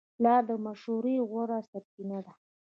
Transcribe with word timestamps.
پلار 0.15 0.41
د 0.49 0.51
مشورې 0.65 1.15
غوره 1.29 1.59
سرچینه 1.69 2.19
ده. 2.25 2.33